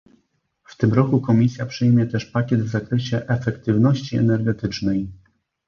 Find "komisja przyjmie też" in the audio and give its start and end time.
1.21-2.25